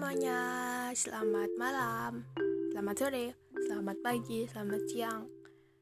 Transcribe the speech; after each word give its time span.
semuanya, 0.00 0.40
selamat 0.96 1.50
malam, 1.60 2.24
selamat 2.72 2.96
sore, 2.96 3.36
selamat 3.68 4.00
pagi, 4.00 4.48
selamat 4.48 4.82
siang. 4.88 5.28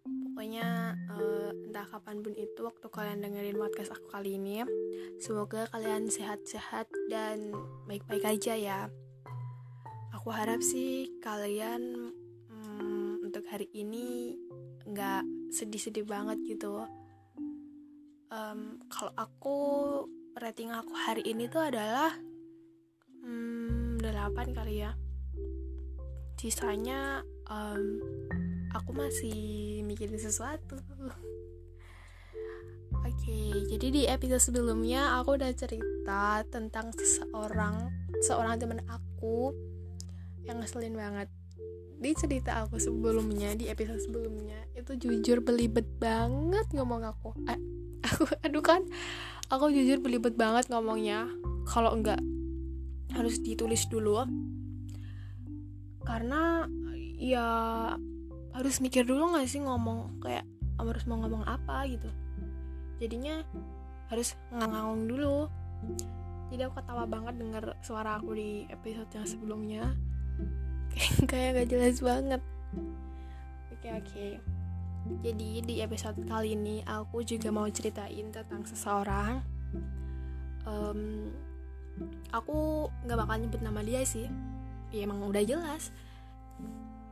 Pokoknya 0.03 0.99
uh, 1.06 1.54
entah 1.63 1.87
kapan 1.87 2.19
pun 2.27 2.35
itu 2.35 2.67
waktu 2.67 2.83
kalian 2.91 3.23
dengerin 3.23 3.54
podcast 3.54 3.95
aku 3.95 4.10
kali 4.10 4.35
ini, 4.35 4.67
semoga 5.23 5.71
kalian 5.71 6.10
sehat-sehat 6.10 6.91
dan 7.06 7.54
baik-baik 7.87 8.27
aja 8.27 8.59
ya. 8.59 8.81
Aku 10.10 10.35
harap 10.35 10.67
sih 10.67 11.14
kalian 11.23 12.10
um, 12.50 13.23
untuk 13.23 13.46
hari 13.46 13.71
ini 13.71 14.35
nggak 14.82 15.55
sedih-sedih 15.55 16.02
banget 16.02 16.42
gitu. 16.42 16.91
Um, 18.34 18.82
kalau 18.91 19.14
aku 19.14 19.59
rating 20.42 20.74
aku 20.74 20.91
hari 21.06 21.23
ini 21.23 21.46
tuh 21.46 21.70
adalah 21.70 22.19
hmm, 23.23 23.67
8 24.28 24.52
kali 24.52 24.84
ya 24.84 24.92
sisanya 26.38 27.24
um, 27.50 27.98
aku 28.77 28.91
masih 28.95 29.80
mikirin 29.88 30.20
sesuatu 30.20 30.78
Oke, 33.09 33.68
jadi 33.68 33.87
di 33.92 34.02
episode 34.09 34.41
sebelumnya 34.41 35.20
aku 35.20 35.37
udah 35.37 35.52
cerita 35.52 36.41
tentang 36.48 36.88
seseorang, 36.96 37.88
seorang 38.24 38.56
teman 38.56 38.80
aku 38.88 39.52
yang 40.45 40.60
ngeselin 40.60 40.96
banget. 40.96 41.29
Di 42.01 42.16
cerita 42.16 42.65
aku 42.65 42.80
sebelumnya, 42.80 43.52
di 43.56 43.68
episode 43.68 44.01
sebelumnya, 44.01 44.56
itu 44.73 44.96
jujur 44.96 45.45
belibet 45.45 45.84
banget 46.01 46.65
ngomong 46.73 47.04
aku. 47.04 47.37
Eh, 47.48 47.60
aku, 48.09 48.24
aduh 48.45 48.65
kan, 48.65 48.84
aku 49.52 49.68
jujur 49.68 50.01
belibet 50.01 50.37
banget 50.37 50.68
ngomongnya. 50.73 51.29
Kalau 51.68 51.93
enggak 51.93 52.21
harus 53.14 53.40
ditulis 53.40 53.88
dulu. 53.88 54.24
Karena 56.04 56.64
ya 57.18 57.46
harus 58.56 58.80
mikir 58.80 59.04
dulu 59.04 59.37
gak 59.37 59.46
sih 59.46 59.60
ngomong 59.60 60.23
kayak 60.24 60.46
harus 60.78 61.04
mau 61.04 61.20
ngomong 61.20 61.45
apa 61.45 61.84
gitu. 61.90 62.09
Jadinya 62.98 63.45
harus 64.09 64.34
ngangaung 64.50 65.06
dulu. 65.06 65.47
Jadi 66.48 66.65
aku 66.65 66.81
ketawa 66.81 67.05
banget 67.05 67.34
denger 67.37 67.65
suara 67.84 68.17
aku 68.17 68.33
di 68.33 68.65
episode 68.73 69.11
yang 69.12 69.27
sebelumnya. 69.28 69.84
Kayak 71.31 71.62
gak 71.62 71.69
jelas 71.69 71.97
banget. 72.00 72.43
Oke 73.77 73.89
oke. 73.93 74.27
Jadi 75.22 75.50
di 75.62 75.75
episode 75.84 76.19
kali 76.25 76.56
ini 76.56 76.81
aku 76.89 77.20
juga 77.20 77.53
mau 77.53 77.69
ceritain 77.69 78.33
tentang 78.33 78.65
seseorang. 78.65 79.45
Um, 80.65 81.33
aku 82.33 82.89
nggak 83.05 83.19
bakal 83.19 83.37
nyebut 83.41 83.61
nama 83.63 83.81
dia 83.85 84.03
sih. 84.05 84.29
Ya 84.93 85.05
emang 85.05 85.25
udah 85.27 85.45
jelas. 85.45 85.93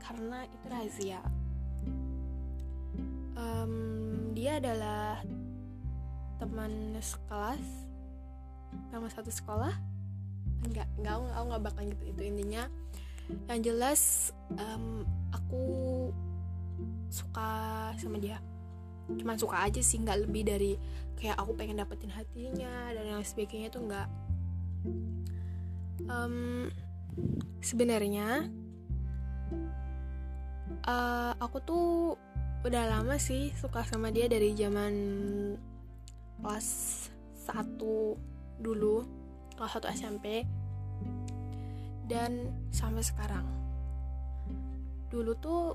Karena 0.00 0.44
itu 0.46 0.66
rahasia. 0.70 1.20
Um, 3.36 3.74
dia 4.32 4.56
adalah 4.56 5.20
teman 6.36 6.96
sekelas 7.00 7.64
nama 8.92 9.08
satu 9.08 9.32
sekolah. 9.32 9.72
Enggak 10.64 10.88
enggak 10.96 11.14
aku 11.20 11.44
nggak 11.52 11.64
bakal 11.64 11.82
gitu 11.84 12.04
itu 12.12 12.22
intinya. 12.22 12.64
Yang 13.50 13.60
jelas 13.72 14.02
um, 14.56 15.02
aku 15.34 15.64
suka 17.10 17.50
sama 17.98 18.20
dia. 18.20 18.38
Cuman 19.06 19.38
suka 19.38 19.62
aja 19.62 19.80
sih 19.82 20.02
nggak 20.02 20.26
lebih 20.26 20.42
dari 20.46 20.72
kayak 21.16 21.40
aku 21.40 21.56
pengen 21.56 21.80
dapetin 21.80 22.12
hatinya 22.12 22.92
dan 22.92 23.04
yang 23.16 23.22
sebagainya 23.24 23.72
tuh 23.72 23.88
nggak 23.88 24.06
um, 26.08 26.66
sebenarnya 27.60 28.50
uh, 30.86 31.32
aku 31.38 31.58
tuh 31.62 31.88
udah 32.66 32.84
lama 32.90 33.14
sih 33.20 33.54
suka 33.54 33.86
sama 33.86 34.10
dia 34.10 34.26
dari 34.26 34.54
zaman 34.58 34.94
kelas 36.42 36.68
1 37.46 37.78
dulu 38.62 39.06
kelas 39.54 39.78
1 39.82 39.96
SMP 39.98 40.26
dan 42.06 42.54
sampai 42.70 43.02
sekarang. 43.02 43.46
Dulu 45.10 45.32
tuh 45.38 45.74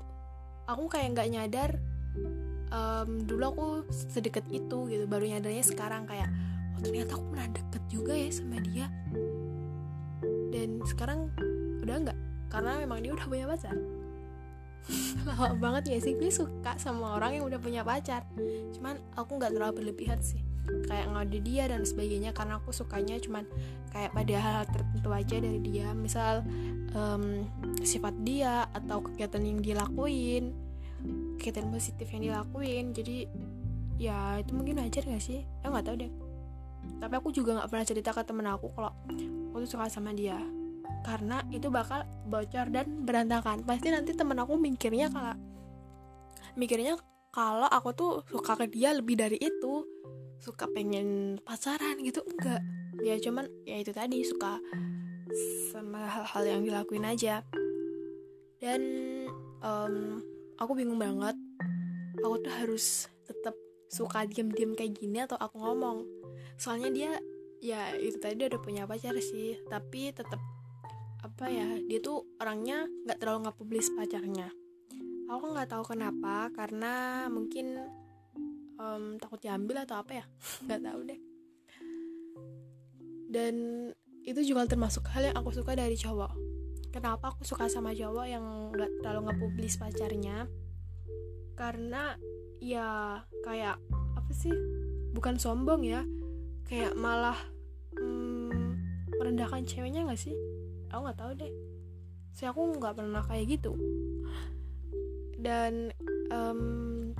aku 0.64 0.88
kayak 0.88 1.12
nggak 1.12 1.30
nyadar 1.32 1.70
um, 2.72 3.24
dulu 3.28 3.44
aku 3.52 3.66
sedekat 3.92 4.48
itu 4.48 4.88
gitu 4.88 5.04
baru 5.04 5.28
nyadarnya 5.28 5.64
sekarang 5.64 6.08
kayak 6.08 6.32
ternyata 6.82 7.16
aku 7.16 7.24
pernah 7.30 7.48
deket 7.54 7.82
juga 7.88 8.12
ya 8.12 8.30
sama 8.34 8.58
dia. 8.60 8.86
Dan 10.52 10.82
sekarang 10.84 11.32
udah 11.82 11.96
enggak 11.96 12.18
karena 12.52 12.84
memang 12.84 12.98
dia 13.00 13.12
udah 13.16 13.26
punya 13.26 13.46
pacar. 13.48 13.76
Lama 15.26 15.54
banget 15.56 15.96
ya 15.96 15.98
sih? 16.02 16.18
Gue 16.18 16.28
suka 16.28 16.76
sama 16.76 17.16
orang 17.16 17.40
yang 17.40 17.44
udah 17.48 17.58
punya 17.62 17.80
pacar. 17.86 18.26
Cuman 18.76 18.98
aku 19.14 19.38
nggak 19.38 19.54
terlalu 19.54 19.72
berlebihan 19.80 20.20
sih. 20.20 20.42
Kayak 20.86 21.10
ngode 21.10 21.38
dia 21.42 21.64
dan 21.66 21.82
sebagainya 21.82 22.30
karena 22.34 22.58
aku 22.62 22.70
sukanya 22.70 23.18
cuman 23.18 23.46
kayak 23.90 24.14
pada 24.14 24.34
hal-hal 24.38 24.66
tertentu 24.68 25.10
aja 25.10 25.36
dari 25.38 25.60
dia. 25.62 25.88
Misal 25.94 26.42
um, 26.92 27.46
sifat 27.82 28.14
dia 28.22 28.66
atau 28.74 29.00
kegiatan 29.00 29.42
yang 29.42 29.58
dilakuin 29.62 30.54
kegiatan 31.42 31.74
positif 31.74 32.06
yang 32.14 32.22
dilakuin 32.30 32.94
jadi 32.94 33.26
ya 33.98 34.38
itu 34.38 34.54
mungkin 34.54 34.78
wajar 34.78 35.02
gak 35.02 35.18
sih? 35.18 35.42
Ya 35.42 35.66
nggak 35.74 35.86
tahu 35.90 35.96
deh 36.06 36.12
tapi 37.02 37.18
aku 37.18 37.34
juga 37.34 37.58
nggak 37.58 37.68
pernah 37.70 37.86
cerita 37.86 38.10
ke 38.14 38.22
temen 38.22 38.46
aku 38.46 38.70
kalau 38.78 38.94
aku 39.50 39.66
tuh 39.66 39.70
suka 39.74 39.90
sama 39.90 40.14
dia. 40.14 40.38
Karena 41.02 41.42
itu 41.50 41.66
bakal 41.66 42.06
bocor 42.30 42.70
dan 42.70 43.02
berantakan. 43.02 43.66
Pasti 43.66 43.90
nanti 43.90 44.14
temen 44.14 44.38
aku 44.38 44.54
mikirnya 44.54 45.10
kalau 45.10 45.34
mikirnya 46.54 46.94
kalau 47.34 47.66
aku 47.66 47.90
tuh 47.90 48.12
suka 48.30 48.54
ke 48.54 48.70
dia 48.70 48.94
lebih 48.94 49.18
dari 49.18 49.34
itu. 49.42 49.82
Suka 50.38 50.70
pengen 50.70 51.38
pacaran 51.42 51.98
gitu 52.06 52.22
enggak. 52.22 52.62
Ya 53.02 53.18
cuman 53.18 53.50
ya 53.66 53.82
itu 53.82 53.90
tadi 53.90 54.22
suka 54.22 54.62
sama 55.74 56.06
hal-hal 56.06 56.44
yang 56.46 56.60
dilakuin 56.62 57.02
aja. 57.02 57.42
Dan 58.62 58.82
um, 59.58 60.22
aku 60.54 60.78
bingung 60.78 61.02
banget. 61.02 61.34
Aku 62.22 62.38
tuh 62.38 62.54
harus 62.62 63.10
tetap 63.26 63.58
suka 63.90 64.22
diem-diem 64.22 64.78
kayak 64.78 64.94
gini 64.94 65.18
atau 65.26 65.36
aku 65.36 65.58
ngomong 65.58 66.06
soalnya 66.56 66.90
dia 66.92 67.12
ya 67.62 67.94
itu 67.94 68.18
tadi 68.18 68.48
udah 68.48 68.60
punya 68.60 68.82
pacar 68.84 69.14
sih. 69.22 69.60
Tapi 69.70 70.10
tetap 70.10 70.40
apa 71.22 71.46
ya 71.46 71.78
dia 71.86 72.02
tuh 72.02 72.26
orangnya 72.42 72.84
nggak 73.06 73.18
terlalu 73.22 73.48
nggak 73.48 73.58
publis 73.58 73.88
pacarnya. 73.94 74.50
Aku 75.30 75.54
nggak 75.54 75.70
tahu 75.70 75.94
kenapa 75.94 76.50
karena 76.52 77.24
mungkin 77.30 77.78
um, 78.76 79.16
takut 79.16 79.38
diambil 79.38 79.86
atau 79.86 80.02
apa 80.02 80.20
ya 80.20 80.24
nggak 80.66 80.82
tahu 80.82 81.00
deh. 81.06 81.20
Dan 83.32 83.54
itu 84.22 84.40
juga 84.44 84.68
termasuk 84.68 85.08
hal 85.08 85.32
yang 85.32 85.36
aku 85.38 85.54
suka 85.54 85.72
dari 85.78 85.96
cowok. 85.96 86.34
Kenapa 86.92 87.32
aku 87.32 87.48
suka 87.48 87.72
sama 87.72 87.96
cowok 87.96 88.26
yang 88.28 88.44
nggak 88.74 89.00
terlalu 89.00 89.30
nggak 89.30 89.40
publis 89.40 89.80
pacarnya? 89.80 90.44
Karena 91.56 92.12
ya 92.60 93.18
kayak 93.42 93.80
apa 94.14 94.32
sih 94.36 94.52
bukan 95.16 95.40
sombong 95.40 95.82
ya 95.82 96.04
kayak 96.72 96.96
malah 96.96 97.36
hmm, 98.00 98.80
merendahkan 99.20 99.60
ceweknya 99.68 100.08
nggak 100.08 100.16
sih? 100.16 100.32
Aku 100.88 101.04
nggak 101.04 101.20
tahu 101.20 101.36
deh. 101.36 101.52
Saya 102.32 102.56
aku 102.56 102.80
nggak 102.80 102.96
pernah 102.96 103.20
kayak 103.28 103.60
gitu. 103.60 103.76
Dan 105.36 105.92
um, 106.32 107.12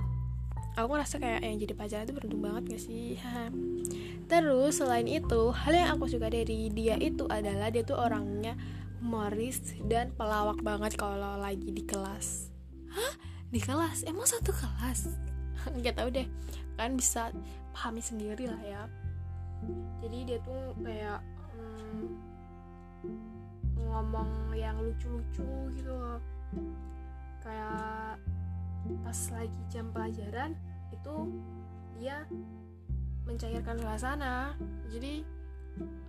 aku 0.73 0.87
ngerasa 0.89 1.21
kayak 1.21 1.45
yang 1.45 1.61
jadi 1.61 1.73
pacar 1.77 2.01
itu 2.01 2.17
beruntung 2.17 2.41
banget 2.41 2.73
gak 2.73 2.81
sih? 2.81 3.21
Terus 4.31 4.81
selain 4.81 5.05
itu 5.05 5.53
hal 5.53 5.73
yang 5.75 5.89
aku 5.93 6.09
suka 6.09 6.33
dari 6.33 6.73
dia 6.73 6.97
itu 6.97 7.29
adalah 7.29 7.69
dia 7.69 7.85
tuh 7.85 7.99
orangnya 8.01 8.57
humoris 9.05 9.77
dan 9.85 10.15
pelawak 10.17 10.65
banget 10.65 10.97
kalau 10.97 11.37
lagi 11.37 11.69
di 11.69 11.85
kelas. 11.85 12.49
Hah? 12.89 13.13
Di 13.53 13.61
kelas? 13.61 14.01
Emang 14.09 14.25
satu 14.25 14.49
kelas? 14.49 15.13
Nggak 15.77 16.01
tahu 16.01 16.09
deh. 16.09 16.25
Kan 16.73 16.97
bisa 16.97 17.29
pahami 17.75 18.01
sendiri 18.01 18.49
lah 18.49 18.63
ya 18.65 19.02
jadi 20.03 20.17
dia 20.27 20.39
tuh 20.43 20.75
kayak 20.83 21.19
hmm, 21.55 22.05
ngomong 23.79 24.51
yang 24.55 24.75
lucu-lucu 24.81 25.47
gitu 25.75 25.91
loh. 25.91 26.19
Kayak 27.43 28.19
pas 29.03 29.19
lagi 29.31 29.61
jam 29.71 29.87
pelajaran 29.95 30.51
itu 30.91 31.15
dia 31.99 32.27
mencairkan 33.23 33.79
suasana. 33.79 34.55
Jadi 34.91 35.23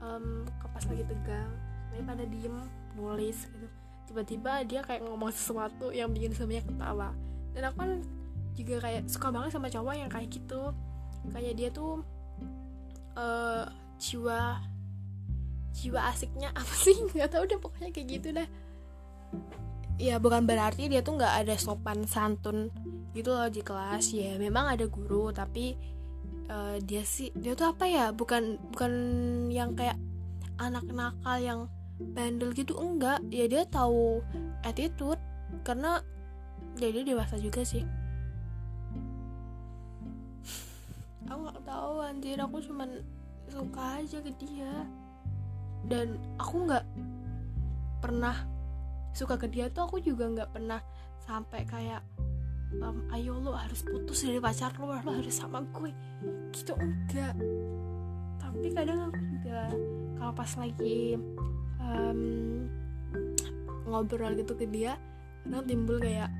um, 0.02 0.42
pas 0.46 0.84
lagi 0.90 1.04
tegang 1.06 1.50
mereka 1.90 2.04
pada 2.14 2.24
diem 2.26 2.56
nulis 2.98 3.46
gitu. 3.46 3.66
Tiba-tiba 4.10 4.52
dia 4.66 4.80
kayak 4.84 5.06
ngomong 5.06 5.32
sesuatu 5.32 5.94
yang 5.94 6.10
bikin 6.10 6.34
semuanya 6.34 6.66
ketawa. 6.66 7.10
Dan 7.54 7.62
aku 7.70 7.76
kan 7.78 7.90
juga 8.54 8.74
kayak 8.82 9.06
suka 9.10 9.28
banget 9.34 9.50
sama 9.54 9.70
cowok 9.70 9.94
yang 9.94 10.10
kayak 10.10 10.28
gitu. 10.30 10.74
Kayak 11.32 11.54
dia 11.56 11.68
tuh 11.72 12.04
uh, 13.18 13.64
jiwa 13.98 14.60
jiwa 15.74 16.00
asiknya 16.10 16.54
apa 16.54 16.74
sih? 16.84 16.94
Nggak 17.14 17.30
tahu 17.34 17.44
deh 17.50 17.58
pokoknya 17.58 17.90
kayak 17.90 18.08
gitu 18.08 18.28
deh. 18.34 18.48
Ya 19.98 20.18
bukan 20.18 20.46
berarti 20.46 20.90
dia 20.90 21.02
tuh 21.06 21.18
nggak 21.18 21.46
ada 21.46 21.54
sopan 21.54 22.06
santun 22.06 22.70
gitu 23.14 23.30
loh 23.34 23.50
di 23.50 23.62
kelas. 23.62 24.14
Ya 24.14 24.38
memang 24.38 24.70
ada 24.70 24.86
guru 24.86 25.30
tapi 25.30 25.74
uh, 26.50 26.78
dia 26.82 27.02
sih 27.06 27.30
dia 27.34 27.54
tuh 27.54 27.74
apa 27.74 27.86
ya? 27.86 28.10
Bukan 28.10 28.74
bukan 28.74 28.92
yang 29.50 29.74
kayak 29.74 29.98
anak 30.58 30.86
nakal 30.90 31.38
yang 31.38 31.60
bandel 31.98 32.50
gitu 32.54 32.74
enggak. 32.78 33.22
Ya 33.30 33.46
dia 33.46 33.62
tahu 33.66 34.22
attitude 34.66 35.18
karena 35.62 36.02
ya 36.78 36.90
dia 36.90 37.06
dewasa 37.06 37.38
juga 37.38 37.62
sih 37.62 37.86
tahu 41.74 42.06
anjir. 42.06 42.38
Aku 42.38 42.62
cuman 42.62 43.02
suka 43.50 43.98
aja 43.98 44.22
ke 44.22 44.30
dia. 44.38 44.86
Dan 45.84 46.16
aku 46.38 46.70
nggak 46.70 46.86
pernah 47.98 48.36
suka 49.10 49.34
ke 49.34 49.50
dia 49.50 49.66
tuh 49.70 49.90
aku 49.90 49.98
juga 50.00 50.30
nggak 50.30 50.50
pernah 50.54 50.80
sampai 51.22 51.62
kayak 51.66 52.02
um, 52.82 53.04
ayo 53.14 53.38
lo 53.38 53.54
harus 53.54 53.84
putus 53.86 54.26
dari 54.26 54.40
pacar 54.40 54.74
lo 54.78 54.94
lo 54.94 55.10
harus 55.10 55.34
sama 55.34 55.66
gue. 55.74 55.90
Gitu 56.54 56.72
enggak. 56.78 57.34
Tapi 58.38 58.66
kadang 58.70 59.10
aku 59.10 59.20
juga 59.34 59.60
kalau 60.16 60.32
pas 60.32 60.52
lagi 60.56 61.18
um, 61.82 62.22
ngobrol 63.84 64.32
gitu 64.38 64.56
ke 64.56 64.64
dia 64.64 64.96
kadang 65.44 65.68
timbul 65.68 66.00
kayak 66.00 66.32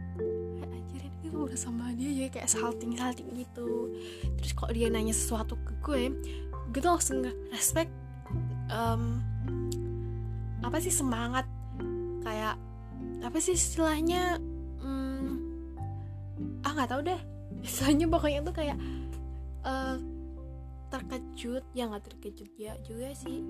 gue 1.35 1.51
udah 1.51 1.59
sama 1.59 1.91
dia 1.99 2.11
ya 2.15 2.27
kayak 2.31 2.47
salting 2.47 2.95
salting 2.95 3.27
gitu. 3.35 3.91
Terus 4.39 4.53
kok 4.55 4.71
dia 4.71 4.87
nanya 4.87 5.11
sesuatu 5.11 5.59
ke 5.67 5.75
gue 5.83 6.03
gue 6.71 6.81
tuh 6.81 6.91
langsung 6.91 7.21
respect 7.51 7.91
um, 8.71 9.19
apa 10.63 10.79
sih 10.79 10.95
semangat. 10.95 11.45
Kayak 12.23 12.57
apa 13.21 13.37
sih 13.43 13.59
istilahnya 13.59 14.39
hmm, 14.81 15.29
ah 16.63 16.71
nggak 16.71 16.91
tahu 16.95 17.03
deh. 17.03 17.21
Istilahnya 17.67 18.07
pokoknya 18.07 18.41
tuh 18.47 18.55
kayak 18.55 18.79
uh, 19.67 19.99
terkejut. 20.95 21.67
Ya 21.75 21.91
nggak 21.91 22.07
terkejut 22.15 22.51
ya 22.55 22.79
juga 22.87 23.11
sih. 23.19 23.43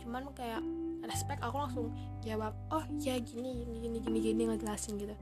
Cuman 0.00 0.30
kayak 0.32 0.62
respect 1.06 1.42
aku 1.42 1.56
langsung 1.58 1.86
jawab 2.22 2.54
oh 2.70 2.84
ya 3.02 3.18
gini 3.18 3.64
gini 3.64 3.76
gini 3.82 3.98
gini 3.98 4.18
gini 4.22 4.42
ngejelasin 4.50 4.98
gitu. 4.98 5.14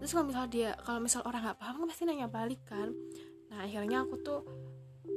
Terus 0.00 0.10
kalau 0.16 0.26
misal 0.28 0.44
dia 0.48 0.70
kalau 0.80 1.00
misal 1.02 1.20
orang 1.28 1.44
nggak 1.44 1.58
paham 1.60 1.74
kan 1.84 1.86
pasti 1.92 2.02
nanya 2.08 2.28
balik 2.30 2.60
kan. 2.64 2.92
Nah 3.52 3.68
akhirnya 3.68 4.04
aku 4.04 4.14
tuh 4.24 4.40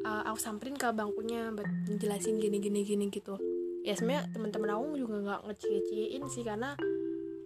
uh, 0.04 0.24
aku 0.28 0.38
samperin 0.40 0.76
ke 0.76 0.92
bangkunya 0.92 1.52
buat 1.56 1.68
ngejelasin 1.88 2.40
gini 2.40 2.58
gini 2.60 2.84
gini 2.84 3.06
gitu. 3.08 3.40
Ya 3.84 3.96
sebenarnya 3.96 4.32
teman-teman 4.32 4.70
aku 4.76 4.84
juga 5.00 5.16
nggak 5.24 5.42
ngeciciin 5.48 6.24
sih 6.28 6.44
karena 6.44 6.76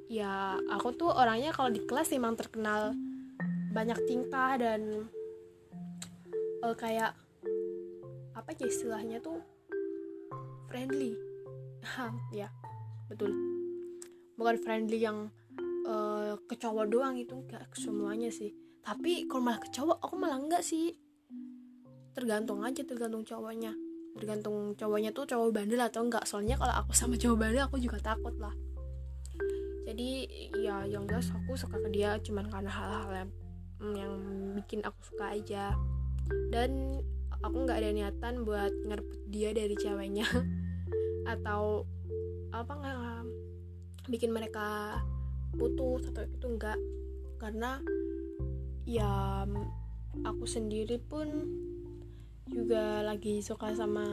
ya 0.08 0.56
aku 0.72 0.96
tuh 0.96 1.12
orangnya 1.12 1.52
kalau 1.52 1.70
di 1.70 1.84
kelas 1.84 2.16
emang 2.16 2.40
terkenal 2.40 2.96
banyak 3.76 4.00
tingkah 4.08 4.56
dan 4.58 5.06
uh, 6.64 6.76
kayak 6.78 7.14
apa 8.34 8.50
ya 8.58 8.66
istilahnya 8.70 9.18
tuh 9.20 9.44
friendly 10.72 11.27
ya 12.30 12.50
betul. 13.10 13.34
Bukan 14.38 14.56
friendly 14.62 15.02
yang 15.02 15.34
uh, 15.88 16.38
ke 16.46 16.56
cowok 16.60 16.86
doang 16.92 17.16
itu 17.18 17.34
enggak 17.34 17.66
semuanya 17.74 18.30
sih. 18.30 18.54
Tapi 18.86 19.26
kalau 19.26 19.44
malah 19.50 19.60
ke 19.60 19.70
cowok 19.74 19.98
aku 20.04 20.16
malah 20.20 20.38
enggak 20.38 20.62
sih. 20.62 20.94
Tergantung 22.14 22.62
aja 22.62 22.82
tergantung 22.86 23.26
cowoknya. 23.26 23.74
Tergantung 24.18 24.74
cowoknya 24.78 25.10
tuh 25.14 25.26
cowok 25.26 25.50
bandel 25.54 25.82
atau 25.82 26.06
enggak 26.06 26.26
soalnya 26.26 26.58
kalau 26.58 26.74
aku 26.74 26.92
sama 26.94 27.18
cowok 27.18 27.38
bandel 27.38 27.64
aku 27.66 27.78
juga 27.82 27.98
takut 28.02 28.36
lah. 28.38 28.54
Jadi 29.88 30.28
ya 30.60 30.84
yang 30.84 31.08
jelas 31.08 31.32
aku 31.32 31.56
suka 31.56 31.80
ke 31.80 31.90
dia 31.90 32.20
cuman 32.20 32.52
karena 32.52 32.68
hal-hal 32.68 33.10
yang, 33.14 33.30
yang 33.96 34.14
bikin 34.60 34.84
aku 34.84 35.00
suka 35.02 35.32
aja. 35.34 35.74
Dan 36.52 37.00
aku 37.42 37.56
nggak 37.64 37.80
ada 37.80 37.92
niatan 37.94 38.44
buat 38.44 38.74
ngerebut 38.86 39.20
dia 39.30 39.54
dari 39.54 39.76
ceweknya 39.78 40.26
atau 41.28 41.84
apa 42.56 42.72
nggak 42.72 43.20
bikin 44.08 44.32
mereka 44.32 44.98
putus 45.60 46.08
atau 46.10 46.24
itu 46.24 46.46
enggak 46.48 46.80
karena 47.38 47.84
ya 48.88 49.44
aku 50.24 50.48
sendiri 50.48 50.98
pun 50.98 51.28
juga 52.48 53.04
lagi 53.04 53.44
suka 53.44 53.76
sama 53.76 54.08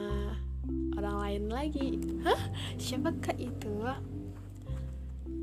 orang 0.98 1.16
lain 1.22 1.44
lagi. 1.48 1.88
Hah? 2.26 2.40
Siapakah 2.74 3.36
itu? 3.38 3.86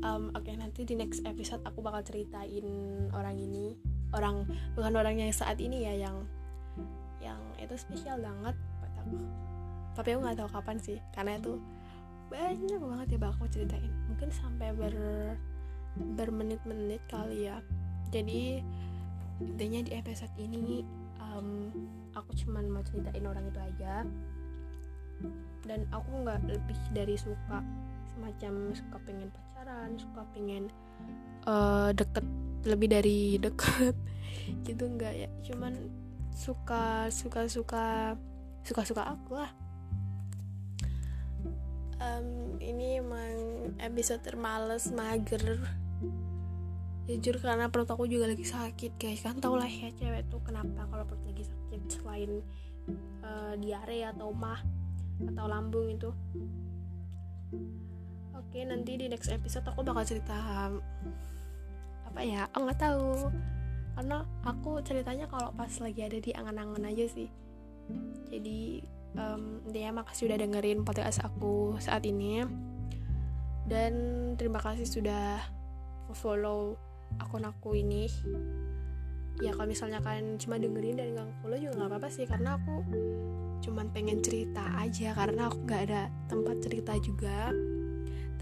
Um, 0.02 0.34
oke 0.34 0.44
okay, 0.44 0.58
nanti 0.58 0.82
di 0.82 0.98
next 0.98 1.22
episode 1.24 1.62
aku 1.64 1.80
bakal 1.80 2.04
ceritain 2.04 2.66
orang 3.16 3.38
ini. 3.40 3.78
Orang 4.12 4.44
bukan 4.76 4.92
orang 4.92 5.16
yang 5.16 5.32
saat 5.32 5.56
ini 5.56 5.88
ya 5.88 5.94
yang 5.96 6.28
yang 7.24 7.40
itu 7.56 7.72
spesial 7.78 8.20
banget 8.20 8.52
buat 8.82 8.92
aku 9.00 9.16
tapi 9.92 10.16
aku 10.16 10.20
nggak 10.24 10.38
tahu 10.40 10.50
kapan 10.52 10.76
sih 10.80 10.98
karena 11.12 11.36
itu 11.36 11.60
banyak 12.32 12.80
banget 12.80 13.06
ya 13.12 13.18
bakal 13.20 13.44
aku 13.44 13.46
ceritain. 13.52 13.92
Mungkin 14.08 14.28
sampai 14.32 14.72
ber 14.72 14.96
bermenit-menit 16.16 17.04
kali 17.12 17.52
ya. 17.52 17.60
Jadi 18.08 18.64
intinya 19.36 19.80
di 19.84 19.92
episode 19.92 20.32
ini 20.40 20.80
um, 21.20 21.68
aku 22.16 22.32
cuman 22.32 22.72
mau 22.72 22.80
ceritain 22.80 23.24
orang 23.28 23.52
itu 23.52 23.60
aja. 23.60 24.08
Dan 25.68 25.84
aku 25.92 26.24
nggak 26.24 26.40
lebih 26.48 26.80
dari 26.96 27.20
suka 27.20 27.60
semacam 28.16 28.72
suka 28.72 28.96
pengen 29.04 29.28
pacaran 29.30 29.96
suka 29.96 30.20
pengen 30.32 30.68
uh, 31.44 31.92
deket 31.92 32.24
lebih 32.64 32.88
dari 32.88 33.36
deket. 33.36 33.92
Gitu 34.66 34.88
enggak 34.88 35.12
ya? 35.12 35.28
Cuman 35.44 35.76
suka 36.32 37.12
suka 37.12 37.44
suka 37.44 38.16
suka 38.64 38.82
suka 38.88 39.04
aku 39.04 39.36
lah 39.36 39.52
um, 42.02 42.58
ini 42.58 42.98
emang 42.98 43.34
episode 43.78 44.22
termales 44.26 44.90
mager 44.90 45.62
jujur 47.06 47.38
karena 47.42 47.66
perut 47.70 47.90
aku 47.90 48.06
juga 48.06 48.30
lagi 48.30 48.46
sakit 48.46 48.94
guys 48.98 49.22
kan 49.22 49.38
tau 49.42 49.58
lah 49.58 49.66
ya 49.66 49.90
cewek 49.94 50.26
tuh 50.30 50.38
kenapa 50.42 50.86
kalau 50.86 51.02
perut 51.06 51.22
lagi 51.26 51.44
sakit 51.46 51.82
selain 51.90 52.42
uh, 53.26 53.54
diare 53.58 54.06
atau 54.10 54.30
mah 54.30 54.62
atau 55.22 55.46
lambung 55.46 55.90
itu 55.90 56.10
Oke, 58.52 58.68
nanti 58.68 59.00
di 59.00 59.08
next 59.08 59.32
episode 59.32 59.64
aku 59.64 59.80
bakal 59.80 60.04
cerita 60.04 60.36
apa 62.04 62.20
ya? 62.20 62.44
Aku 62.52 62.68
nggak 62.68 62.80
tahu. 62.84 63.32
Karena 63.96 64.28
aku 64.44 64.70
ceritanya 64.84 65.24
kalau 65.24 65.52
pas 65.56 65.72
lagi 65.80 66.00
ada 66.04 66.20
di 66.20 66.36
angan-angan 66.36 66.84
aja 66.84 67.08
sih. 67.08 67.32
Jadi 68.28 68.84
um, 69.16 69.64
dia 69.70 69.92
makasih 69.92 70.28
udah 70.30 70.38
dengerin 70.40 70.84
podcast 70.84 71.24
aku 71.24 71.76
saat 71.78 72.04
ini. 72.04 72.44
Dan 73.66 73.92
terima 74.36 74.58
kasih 74.58 74.84
sudah 74.84 75.40
follow 76.12 76.76
akun 77.20 77.46
aku 77.46 77.78
ini. 77.78 78.10
Ya 79.40 79.56
kalau 79.56 79.68
misalnya 79.70 80.04
kalian 80.04 80.36
cuma 80.36 80.60
dengerin 80.60 81.00
dan 81.00 81.16
nggak 81.16 81.28
follow 81.40 81.56
juga 81.56 81.72
nggak 81.80 81.88
apa-apa 81.88 82.08
sih 82.12 82.28
karena 82.28 82.60
aku 82.60 82.84
cuman 83.62 83.86
pengen 83.94 84.18
cerita 84.18 84.60
aja 84.74 85.14
karena 85.14 85.46
aku 85.46 85.62
nggak 85.62 85.82
ada 85.86 86.10
tempat 86.26 86.56
cerita 86.58 86.92
juga 86.98 87.54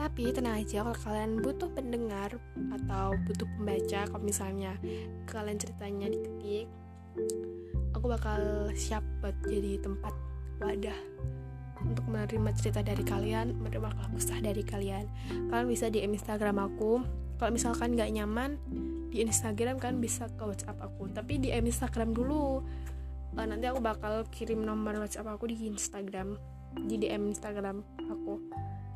tapi 0.00 0.32
tenang 0.32 0.64
aja 0.64 0.80
kalau 0.80 0.96
kalian 0.96 1.44
butuh 1.44 1.68
pendengar 1.76 2.32
atau 2.72 3.12
butuh 3.28 3.44
pembaca 3.44 4.08
kalau 4.08 4.24
misalnya 4.24 4.72
kalian 5.28 5.60
ceritanya 5.60 6.08
diketik 6.08 6.72
aku 7.92 8.06
bakal 8.08 8.72
siap 8.72 9.04
buat 9.20 9.36
jadi 9.44 9.76
tempat 9.84 10.16
wadah. 10.60 10.98
Untuk 11.80 12.04
menerima 12.12 12.52
cerita 12.52 12.84
dari 12.84 13.00
kalian 13.00 13.56
menerima 13.56 13.96
keluh 13.96 14.12
kesah 14.20 14.36
dari 14.44 14.60
kalian 14.60 15.08
kalian 15.48 15.68
bisa 15.68 15.88
di 15.88 16.04
Instagram 16.04 16.60
aku. 16.60 17.00
Kalau 17.40 17.50
misalkan 17.56 17.96
nggak 17.96 18.12
nyaman 18.20 18.60
di 19.08 19.24
Instagram 19.24 19.80
kan 19.80 19.96
bisa 19.96 20.28
ke 20.36 20.44
WhatsApp 20.44 20.76
aku. 20.76 21.08
Tapi 21.08 21.40
di 21.40 21.48
Instagram 21.48 22.12
dulu 22.12 22.60
uh, 23.32 23.46
nanti 23.48 23.64
aku 23.64 23.80
bakal 23.80 24.28
kirim 24.28 24.60
nomor 24.60 25.00
WhatsApp 25.00 25.32
aku 25.32 25.48
di 25.48 25.56
Instagram 25.64 26.36
di 26.84 27.00
DM 27.00 27.32
Instagram 27.32 27.80
aku. 28.12 28.36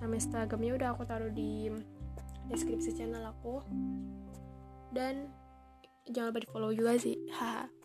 Nama 0.04 0.12
instagramnya 0.12 0.76
udah 0.76 0.88
aku 0.92 1.08
taruh 1.08 1.32
di 1.32 1.72
deskripsi 2.52 3.00
channel 3.00 3.24
aku. 3.24 3.64
Dan 4.92 5.32
jangan 6.04 6.30
lupa 6.36 6.40
di 6.44 6.48
follow 6.52 6.70
juga 6.76 7.00
sih 7.00 7.16
haha 7.32 7.83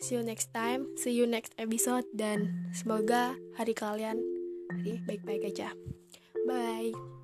see 0.00 0.16
you 0.16 0.24
next 0.24 0.52
time. 0.56 0.88
See 0.96 1.14
you 1.14 1.28
next 1.28 1.52
episode. 1.60 2.08
Dan 2.16 2.72
semoga 2.72 3.36
hari 3.54 3.76
kalian 3.76 4.20
hari 4.72 4.98
baik-baik 5.04 5.52
aja. 5.52 5.72
Bye 6.48 7.19